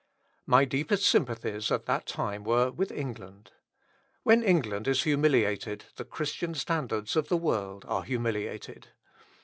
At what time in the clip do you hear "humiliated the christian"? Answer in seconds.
5.03-6.55